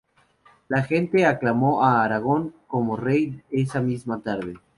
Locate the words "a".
1.83-2.03